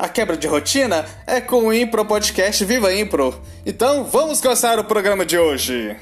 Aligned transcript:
A 0.00 0.08
quebra 0.08 0.34
de 0.34 0.46
rotina 0.46 1.04
é 1.26 1.42
com 1.42 1.66
o 1.66 1.74
Impro 1.74 2.06
Podcast 2.06 2.64
Viva 2.64 2.90
Impro. 2.90 3.38
Então 3.66 4.02
vamos 4.02 4.40
começar 4.40 4.78
o 4.78 4.84
programa 4.84 5.26
de 5.26 5.36
hoje. 5.36 5.94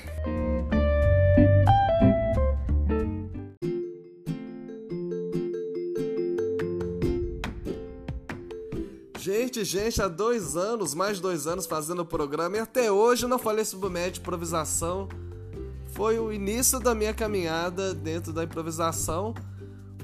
Gente, 9.18 9.64
gente, 9.64 10.00
há 10.00 10.06
dois 10.06 10.56
anos, 10.56 10.94
mais 10.94 11.18
dois 11.18 11.48
anos 11.48 11.66
fazendo 11.66 12.02
o 12.02 12.06
programa 12.06 12.56
e 12.56 12.60
até 12.60 12.92
hoje 12.92 13.24
eu 13.24 13.28
não 13.28 13.36
falei 13.36 13.64
sobre 13.64 13.88
o 13.88 13.90
médio 13.90 14.20
improvisação. 14.20 15.08
Foi 15.88 16.20
o 16.20 16.32
início 16.32 16.78
da 16.78 16.94
minha 16.94 17.12
caminhada 17.12 17.92
dentro 17.92 18.32
da 18.32 18.44
improvisação, 18.44 19.34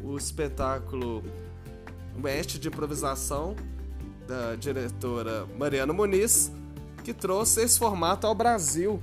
o 0.03 0.17
espetáculo 0.17 1.23
Mestre 2.17 2.59
de 2.59 2.67
Improvisação 2.67 3.55
da 4.27 4.55
diretora 4.55 5.47
Mariana 5.59 5.93
Muniz, 5.93 6.51
que 7.03 7.13
trouxe 7.13 7.63
esse 7.63 7.79
formato 7.79 8.27
ao 8.27 8.35
Brasil. 8.35 9.01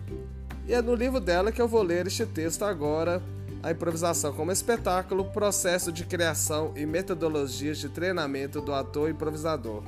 E 0.68 0.74
é 0.74 0.82
no 0.82 0.96
livro 0.96 1.20
dela 1.20 1.52
que 1.52 1.62
eu 1.62 1.68
vou 1.68 1.84
ler 1.84 2.08
este 2.08 2.26
texto 2.26 2.64
agora, 2.64 3.22
A 3.62 3.72
Improvisação 3.72 4.34
como 4.34 4.52
Espetáculo, 4.52 5.26
Processo 5.26 5.92
de 5.92 6.06
Criação 6.06 6.74
e 6.76 6.86
Metodologias 6.86 7.78
de 7.78 7.90
Treinamento 7.90 8.62
do 8.62 8.74
Ator 8.74 9.10
Improvisador, 9.10 9.84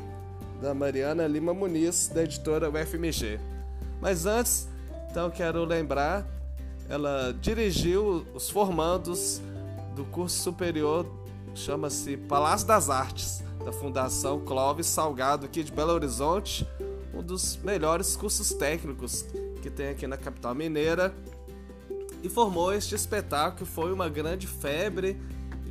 da 0.61 0.73
Mariana 0.73 1.28
Lima 1.28 1.54
Muniz, 1.54 2.08
da 2.14 2.23
editora 2.23 2.70
UFMG. 2.70 3.39
Mas 4.00 4.26
antes, 4.26 4.67
então 5.09 5.30
quero 5.30 5.64
lembrar, 5.64 6.26
ela 6.89 7.34
dirigiu 7.42 8.26
os 8.34 8.50
formandos 8.50 9.42
do 9.95 10.04
curso 10.06 10.42
superior, 10.42 11.06
chama-se 11.56 12.17
Palácio 12.17 12.67
das 12.67 12.89
Artes, 12.89 13.44
da 13.64 13.72
Fundação 13.72 14.39
Clóvis 14.39 14.88
Salgado 14.88 15.45
aqui 15.45 15.64
de 15.64 15.72
Belo 15.72 15.94
Horizonte, 15.94 16.67
um 17.14 17.22
dos 17.22 17.58
melhores 17.64 18.16
cursos 18.16 18.53
técnicos 18.53 19.25
que 19.61 19.70
tem 19.70 19.89
aqui 19.89 20.05
na 20.05 20.17
capital 20.17 20.53
mineira. 20.53 21.14
E 22.22 22.30
formou 22.30 22.73
este 22.73 22.95
espetáculo 22.95 23.66
que 23.66 23.66
foi 23.66 23.92
uma 23.92 24.09
grande 24.09 24.47
febre. 24.47 25.20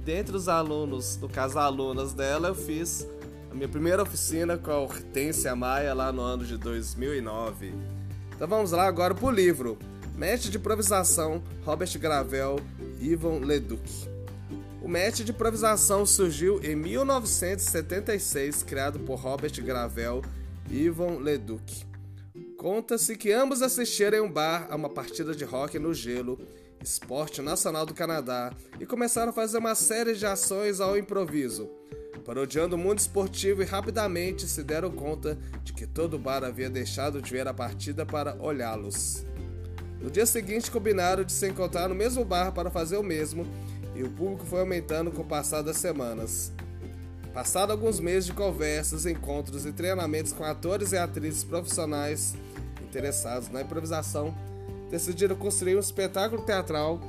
Dentre 0.04 0.36
os 0.36 0.48
alunos, 0.48 1.16
no 1.16 1.28
caso 1.28 1.58
alunas 1.58 2.12
dela, 2.12 2.48
eu 2.48 2.54
fiz 2.54 3.06
a 3.50 3.54
minha 3.54 3.68
primeira 3.68 4.02
oficina 4.02 4.58
com 4.58 4.70
a 4.70 4.78
Hortência 4.78 5.54
Maia 5.54 5.94
lá 5.94 6.10
no 6.10 6.22
ano 6.22 6.44
de 6.44 6.56
2009. 6.56 7.72
Então 8.34 8.48
vamos 8.48 8.72
lá 8.72 8.86
agora 8.86 9.14
para 9.14 9.26
o 9.26 9.30
livro. 9.30 9.78
Mestre 10.16 10.50
de 10.50 10.58
improvisação 10.58 11.42
Robert 11.64 11.98
Gravel, 11.98 12.58
Ivan 13.00 13.38
Leduc. 13.38 14.11
O 14.82 14.88
match 14.88 15.20
de 15.20 15.30
improvisação 15.30 16.04
surgiu 16.04 16.60
em 16.60 16.74
1976, 16.74 18.64
criado 18.64 18.98
por 18.98 19.14
Robert 19.14 19.62
Gravel 19.62 20.22
e 20.68 20.86
Yvon 20.86 21.20
Leduc. 21.20 21.86
Conta-se 22.58 23.14
que 23.14 23.30
ambos 23.30 23.62
assistiram 23.62 24.18
em 24.18 24.20
um 24.22 24.30
bar 24.30 24.66
a 24.68 24.74
uma 24.74 24.88
partida 24.88 25.36
de 25.36 25.44
rock 25.44 25.78
no 25.78 25.94
gelo, 25.94 26.36
esporte 26.82 27.40
nacional 27.40 27.86
do 27.86 27.94
Canadá, 27.94 28.52
e 28.80 28.86
começaram 28.86 29.30
a 29.30 29.32
fazer 29.32 29.58
uma 29.58 29.76
série 29.76 30.16
de 30.16 30.26
ações 30.26 30.80
ao 30.80 30.98
improviso, 30.98 31.70
parodiando 32.24 32.74
o 32.74 32.78
mundo 32.78 32.98
esportivo 32.98 33.62
e 33.62 33.64
rapidamente 33.64 34.48
se 34.48 34.64
deram 34.64 34.90
conta 34.90 35.38
de 35.62 35.72
que 35.72 35.86
todo 35.86 36.14
o 36.14 36.18
bar 36.18 36.42
havia 36.42 36.68
deixado 36.68 37.22
de 37.22 37.30
ver 37.30 37.46
a 37.46 37.54
partida 37.54 38.04
para 38.04 38.34
olhá-los. 38.42 39.24
No 40.00 40.10
dia 40.10 40.26
seguinte, 40.26 40.72
combinaram 40.72 41.22
de 41.22 41.30
se 41.30 41.48
encontrar 41.48 41.88
no 41.88 41.94
mesmo 41.94 42.24
bar 42.24 42.50
para 42.50 42.68
fazer 42.68 42.96
o 42.96 43.04
mesmo 43.04 43.46
e 43.94 44.02
o 44.02 44.10
público 44.10 44.44
foi 44.44 44.60
aumentando 44.60 45.10
com 45.10 45.22
o 45.22 45.26
passar 45.26 45.62
das 45.62 45.76
semanas. 45.76 46.52
Passado 47.32 47.70
alguns 47.70 47.98
meses 47.98 48.26
de 48.26 48.32
conversas, 48.32 49.06
encontros 49.06 49.64
e 49.64 49.72
treinamentos 49.72 50.32
com 50.32 50.44
atores 50.44 50.92
e 50.92 50.98
atrizes 50.98 51.44
profissionais 51.44 52.34
interessados 52.82 53.48
na 53.48 53.62
improvisação, 53.62 54.34
decidiram 54.90 55.34
construir 55.34 55.76
um 55.76 55.80
espetáculo 55.80 56.42
teatral 56.42 57.00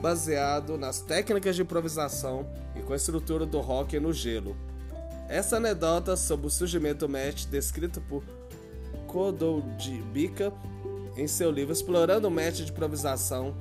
baseado 0.00 0.78
nas 0.78 1.00
técnicas 1.00 1.56
de 1.56 1.62
improvisação 1.62 2.46
e 2.76 2.80
com 2.80 2.92
a 2.92 2.96
estrutura 2.96 3.44
do 3.44 3.60
rock 3.60 3.98
no 3.98 4.12
gelo. 4.12 4.56
Essa 5.28 5.56
anedota 5.56 6.16
sobre 6.16 6.46
o 6.46 6.50
surgimento 6.50 7.06
do 7.06 7.12
match, 7.12 7.46
descrita 7.46 8.00
por 8.00 8.22
Kodoldibica 9.08 10.52
em 11.16 11.26
seu 11.26 11.50
livro 11.50 11.72
Explorando 11.72 12.28
o 12.28 12.30
Match 12.30 12.56
de 12.56 12.70
Improvisação, 12.70 13.54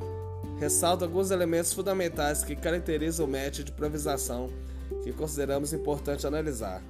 ressalta 0.60 1.06
alguns 1.06 1.32
elementos 1.32 1.74
fundamentais 1.74 2.44
que 2.44 2.56
caracterizam 2.56 3.26
o 3.26 3.30
match 3.30 3.60
de 3.60 3.72
improvisação 3.72 4.50
que 5.04 5.12
consideramos 5.12 5.74
importante 5.74 6.26
analisar. 6.26 6.82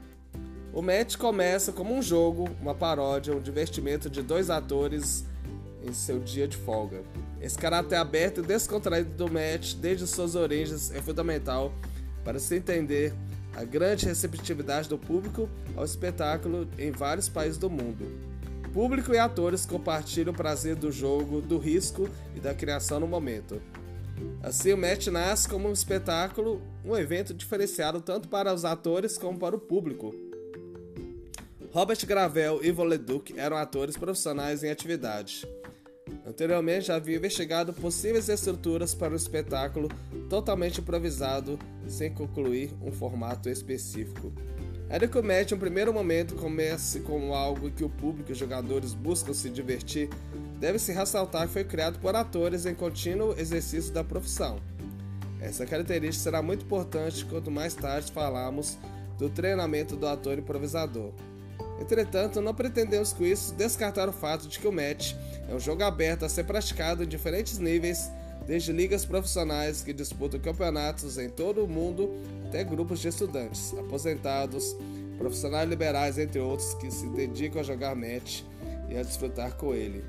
O 0.73 0.81
match 0.81 1.15
começa 1.15 1.71
como 1.71 1.93
um 1.93 2.01
jogo, 2.01 2.49
uma 2.61 2.75
paródia, 2.75 3.33
um 3.33 3.39
divertimento 3.39 4.09
de 4.09 4.21
dois 4.21 4.49
atores 4.49 5.25
em 5.83 5.93
seu 5.93 6.19
dia 6.19 6.47
de 6.47 6.57
folga. 6.57 7.01
Esse 7.39 7.57
caráter 7.57 7.95
aberto 7.95 8.41
e 8.41 8.43
descontraído 8.43 9.11
do 9.11 9.31
match, 9.31 9.75
desde 9.75 10.05
suas 10.05 10.35
origens, 10.35 10.91
é 10.91 11.01
fundamental 11.01 11.71
para 12.23 12.39
se 12.39 12.55
entender 12.55 13.13
a 13.55 13.63
grande 13.63 14.05
receptividade 14.05 14.89
do 14.89 14.97
público 14.97 15.49
ao 15.77 15.85
espetáculo 15.85 16.67
em 16.77 16.91
vários 16.91 17.29
países 17.29 17.57
do 17.57 17.69
mundo. 17.69 18.05
Público 18.75 19.13
e 19.13 19.17
atores 19.17 19.65
compartilham 19.65 20.33
o 20.33 20.35
prazer 20.35 20.75
do 20.75 20.91
jogo, 20.91 21.39
do 21.39 21.57
risco 21.57 22.09
e 22.35 22.41
da 22.41 22.53
criação 22.53 22.99
no 22.99 23.07
momento. 23.07 23.61
Assim, 24.43 24.73
o 24.73 24.77
match 24.77 25.07
nasce 25.07 25.47
como 25.47 25.69
um 25.69 25.71
espetáculo, 25.71 26.61
um 26.83 26.93
evento 26.93 27.33
diferenciado 27.33 28.01
tanto 28.01 28.27
para 28.27 28.53
os 28.53 28.65
atores 28.65 29.17
como 29.17 29.39
para 29.39 29.55
o 29.55 29.59
público. 29.59 30.13
Robert 31.71 32.05
Gravel 32.05 32.59
e 32.61 32.67
Ivo 32.67 32.83
Leduc 32.83 33.39
eram 33.39 33.55
atores 33.55 33.95
profissionais 33.95 34.61
em 34.61 34.69
atividade. 34.69 35.47
Anteriormente 36.27 36.87
já 36.87 36.95
havia 36.95 37.15
investigado 37.15 37.71
possíveis 37.71 38.27
estruturas 38.27 38.93
para 38.93 39.13
um 39.13 39.15
espetáculo 39.15 39.87
totalmente 40.29 40.81
improvisado, 40.81 41.57
sem 41.87 42.13
concluir 42.13 42.73
um 42.81 42.91
formato 42.91 43.47
específico. 43.47 44.33
Era 44.87 45.05
o 45.05 45.23
match, 45.23 45.51
em 45.51 45.55
um 45.55 45.59
primeiro 45.59 45.91
momento, 45.91 46.35
comece 46.35 46.99
como 46.99 47.33
algo 47.33 47.71
que 47.71 47.83
o 47.83 47.89
público 47.89 48.29
e 48.29 48.33
os 48.33 48.37
jogadores 48.37 48.93
buscam 48.93 49.33
se 49.33 49.49
divertir, 49.49 50.09
deve-se 50.59 50.91
ressaltar 50.91 51.47
que 51.47 51.53
foi 51.53 51.63
criado 51.63 51.99
por 51.99 52.15
atores 52.15 52.65
em 52.65 52.75
contínuo 52.75 53.33
exercício 53.37 53.91
da 53.91 54.03
profissão. 54.03 54.59
Essa 55.41 55.65
característica 55.65 56.23
será 56.23 56.41
muito 56.41 56.65
importante 56.65 57.25
quanto 57.25 57.49
mais 57.49 57.73
tarde 57.73 58.11
falarmos 58.11 58.77
do 59.17 59.29
treinamento 59.29 59.95
do 59.95 60.07
ator 60.07 60.37
improvisador. 60.37 61.11
Entretanto, 61.79 62.39
não 62.39 62.53
pretendemos 62.53 63.11
com 63.11 63.25
isso 63.25 63.53
descartar 63.53 64.07
o 64.07 64.13
fato 64.13 64.47
de 64.47 64.59
que 64.59 64.67
o 64.67 64.71
match 64.71 65.13
é 65.49 65.53
um 65.53 65.59
jogo 65.59 65.83
aberto 65.83 66.23
a 66.23 66.29
ser 66.29 66.45
praticado 66.45 67.03
em 67.03 67.07
diferentes 67.07 67.57
níveis, 67.57 68.09
desde 68.45 68.71
ligas 68.71 69.05
profissionais 69.05 69.81
que 69.81 69.93
disputam 69.93 70.39
campeonatos 70.39 71.17
em 71.17 71.29
todo 71.29 71.63
o 71.63 71.67
mundo 71.67 72.11
até 72.47 72.63
grupos 72.63 72.99
de 72.99 73.07
estudantes, 73.07 73.73
aposentados, 73.77 74.75
profissionais 75.17 75.69
liberais, 75.69 76.17
entre 76.17 76.39
outros, 76.39 76.73
que 76.75 76.91
se 76.91 77.07
dedicam 77.09 77.61
a 77.61 77.63
jogar 77.63 77.95
match 77.95 78.41
e 78.89 78.97
a 78.97 79.03
desfrutar 79.03 79.55
com 79.55 79.73
ele. 79.73 80.03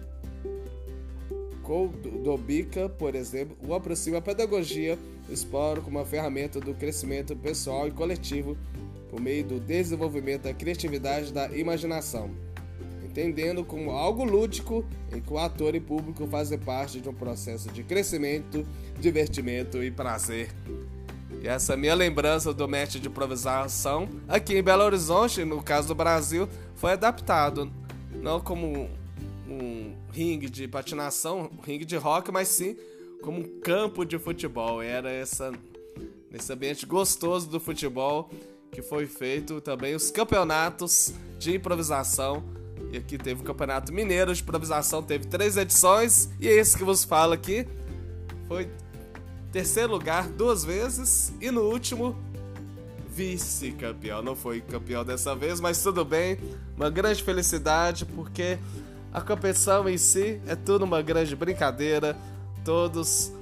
Bica, 2.38 2.88
por 2.88 3.16
exemplo, 3.16 3.56
o 3.66 3.74
aproxima 3.74 4.18
a 4.18 4.22
pedagogia 4.22 4.96
do 5.26 5.32
esporte 5.32 5.82
como 5.82 5.98
uma 5.98 6.04
ferramenta 6.04 6.60
do 6.60 6.74
crescimento 6.74 7.34
pessoal 7.34 7.88
e 7.88 7.90
coletivo 7.90 8.56
por 9.10 9.20
meio 9.20 9.44
do 9.44 9.58
desenvolvimento 9.58 10.42
da 10.42 10.54
criatividade 10.54 11.30
e 11.30 11.32
da 11.32 11.48
imaginação, 11.56 12.30
entendendo 13.16 13.64
como 13.64 13.92
algo 13.92 14.24
lúdico 14.24 14.84
em 15.10 15.20
que 15.20 15.32
o 15.32 15.38
ator 15.38 15.74
e 15.74 15.80
público 15.80 16.26
fazem 16.26 16.58
parte 16.58 17.00
de 17.00 17.08
um 17.08 17.14
processo 17.14 17.70
de 17.70 17.82
crescimento, 17.82 18.66
divertimento 19.00 19.82
e 19.82 19.90
prazer. 19.90 20.50
E 21.42 21.48
essa 21.48 21.72
é 21.72 21.76
minha 21.76 21.94
lembrança 21.94 22.52
do 22.52 22.68
mestre 22.68 23.00
de 23.00 23.08
improvisação 23.08 24.08
aqui 24.28 24.54
em 24.54 24.62
Belo 24.62 24.84
Horizonte, 24.84 25.44
no 25.44 25.62
caso 25.62 25.88
do 25.88 25.94
Brasil, 25.94 26.46
foi 26.74 26.92
adaptado 26.92 27.72
não 28.20 28.38
como 28.38 28.90
um 29.48 29.94
ringue 30.12 30.50
de 30.50 30.68
patinação, 30.68 31.50
um 31.56 31.62
ringue 31.62 31.86
de 31.86 31.96
rock, 31.96 32.30
mas 32.30 32.48
sim 32.48 32.76
como 33.22 33.40
um 33.40 33.60
campo 33.60 34.04
de 34.04 34.18
futebol. 34.18 34.82
Era 34.82 35.10
essa 35.10 35.52
nesse 36.30 36.52
ambiente 36.52 36.84
gostoso 36.84 37.48
do 37.48 37.58
futebol 37.58 38.30
que 38.70 38.82
foi 38.82 39.06
feito 39.06 39.58
também 39.60 39.94
os 39.94 40.10
campeonatos 40.10 41.14
de 41.38 41.56
improvisação. 41.56 42.44
E 42.92 42.98
aqui 42.98 43.18
teve 43.18 43.40
o 43.40 43.44
Campeonato 43.44 43.92
Mineiro 43.92 44.34
de 44.34 44.42
Improvisação, 44.42 45.02
teve 45.02 45.26
três 45.26 45.56
edições, 45.56 46.30
e 46.40 46.46
esse 46.46 46.76
que 46.76 46.84
vos 46.84 47.04
fala 47.04 47.34
aqui 47.34 47.66
foi 48.46 48.68
terceiro 49.52 49.92
lugar 49.92 50.28
duas 50.28 50.64
vezes, 50.64 51.32
e 51.40 51.50
no 51.50 51.62
último, 51.62 52.16
vice-campeão. 53.08 54.22
Não 54.22 54.36
foi 54.36 54.60
campeão 54.60 55.04
dessa 55.04 55.34
vez, 55.34 55.60
mas 55.60 55.82
tudo 55.82 56.04
bem, 56.04 56.38
uma 56.76 56.90
grande 56.90 57.22
felicidade, 57.22 58.04
porque 58.04 58.58
a 59.12 59.20
competição 59.20 59.88
em 59.88 59.96
si 59.96 60.40
é 60.46 60.54
tudo 60.54 60.84
uma 60.84 61.00
grande 61.00 61.34
brincadeira, 61.34 62.16
todos 62.64 63.32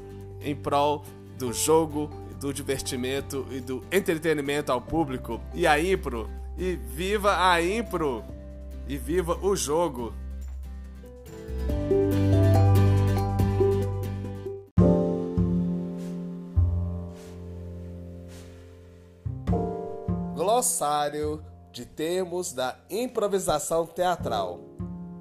em 0.40 0.54
prol 0.54 1.04
do 1.36 1.52
jogo, 1.52 2.08
do 2.40 2.52
divertimento 2.52 3.46
e 3.50 3.58
do 3.60 3.82
entretenimento 3.90 4.70
ao 4.70 4.80
público. 4.80 5.40
E 5.52 5.66
a 5.66 5.80
Impro, 5.80 6.30
e 6.56 6.76
viva 6.76 7.50
a 7.50 7.60
Impro! 7.60 8.24
E 8.86 8.98
viva 8.98 9.38
o 9.42 9.56
jogo! 9.56 10.12
Glossário 20.34 21.42
de 21.72 21.86
termos 21.86 22.52
da 22.52 22.78
improvisação 22.90 23.86
teatral. 23.86 24.60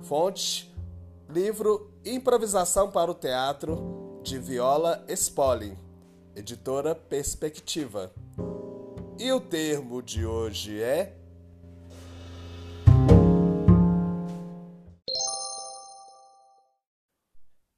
Fonte: 0.02 0.74
livro 1.30 1.90
Improvisação 2.06 2.92
para 2.92 3.10
o 3.10 3.16
Teatro 3.16 4.20
de 4.22 4.38
Viola 4.38 5.06
Spolin, 5.08 5.78
editora 6.36 6.94
Perspectiva. 6.94 8.12
E 9.18 9.32
o 9.32 9.40
termo 9.40 10.02
de 10.02 10.26
hoje 10.26 10.82
é 10.82 11.23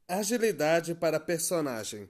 Agilidade 0.07 0.93
para 0.93 1.19
personagem. 1.19 2.07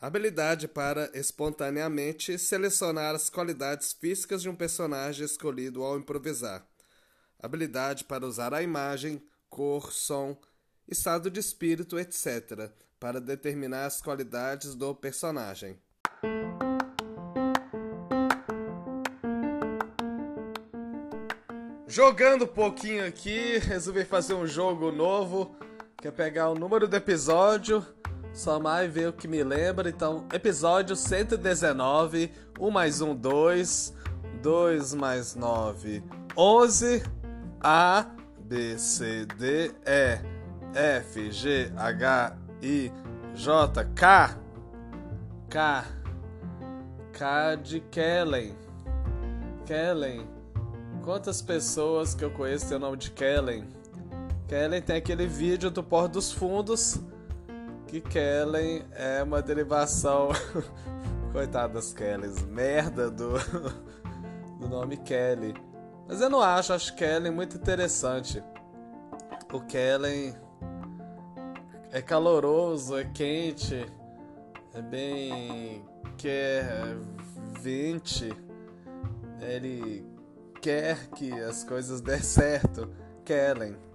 Habilidade 0.00 0.66
para 0.66 1.08
espontaneamente 1.14 2.36
selecionar 2.36 3.14
as 3.14 3.30
qualidades 3.30 3.92
físicas 3.92 4.42
de 4.42 4.48
um 4.48 4.56
personagem 4.56 5.24
escolhido 5.24 5.84
ao 5.84 5.96
improvisar. 5.96 6.66
Habilidade 7.38 8.02
para 8.02 8.26
usar 8.26 8.52
a 8.52 8.64
imagem, 8.64 9.22
cor, 9.48 9.92
som, 9.92 10.36
estado 10.88 11.30
de 11.30 11.38
espírito, 11.38 12.00
etc., 12.00 12.68
para 12.98 13.20
determinar 13.20 13.86
as 13.86 14.02
qualidades 14.02 14.74
do 14.74 14.92
personagem. 14.92 15.78
Jogando 21.86 22.44
um 22.44 22.48
pouquinho 22.48 23.06
aqui, 23.06 23.58
resolvi 23.58 24.04
fazer 24.04 24.34
um 24.34 24.48
jogo 24.48 24.90
novo, 24.90 25.56
que 26.00 26.08
é 26.08 26.10
pegar 26.10 26.48
o 26.48 26.54
número 26.54 26.88
do 26.88 26.96
episódio, 26.96 27.84
somar 28.32 28.84
e 28.84 28.88
ver 28.88 29.08
o 29.08 29.12
que 29.12 29.28
me 29.28 29.44
lembra. 29.44 29.90
Então, 29.90 30.24
episódio 30.32 30.96
119, 30.96 32.32
1 32.58 32.70
mais 32.70 33.02
1, 33.02 33.14
2, 33.14 33.94
2 34.42 34.94
mais 34.94 35.34
9, 35.34 36.02
11, 36.34 37.02
A, 37.60 38.06
B, 38.38 38.78
C, 38.78 39.26
D, 39.36 39.74
E, 39.84 40.18
F, 40.74 41.30
G, 41.30 41.70
H, 41.76 42.36
I, 42.62 42.90
J, 43.34 43.84
K, 43.94 44.38
K, 45.50 45.84
K 47.12 47.56
de 47.56 47.80
Kellen. 47.80 48.56
Kellen. 49.66 50.26
Quantas 51.04 51.42
pessoas 51.42 52.14
que 52.14 52.24
eu 52.24 52.30
conheço 52.30 52.68
têm 52.68 52.78
o 52.78 52.80
nome 52.80 52.96
de 52.96 53.10
Kellen? 53.10 53.79
Kellen 54.50 54.82
tem 54.82 54.96
aquele 54.96 55.28
vídeo 55.28 55.70
do 55.70 55.80
Pôr 55.80 56.08
dos 56.08 56.32
Fundos, 56.32 56.98
que 57.86 58.00
Kellen 58.00 58.84
é 58.90 59.22
uma 59.22 59.40
derivação. 59.40 60.30
Coitadas 61.30 61.92
Kellys, 61.92 62.42
merda 62.42 63.08
do, 63.08 63.34
do 64.58 64.68
nome 64.68 64.96
Kelly. 64.96 65.54
Mas 66.08 66.20
eu 66.20 66.28
não 66.28 66.40
acho, 66.42 66.72
acho 66.72 66.96
Kellen 66.96 67.30
muito 67.30 67.56
interessante. 67.56 68.42
O 69.52 69.60
Kellen 69.60 70.34
é 71.92 72.02
caloroso, 72.02 72.98
é 72.98 73.04
quente, 73.04 73.86
é 74.74 74.82
bem. 74.82 75.84
quer 76.18 76.96
20. 77.60 78.36
Ele 79.42 80.04
quer 80.60 81.06
que 81.10 81.32
as 81.34 81.62
coisas 81.62 82.00
dê 82.00 82.18
certo. 82.18 82.92
Kellen. 83.24 83.89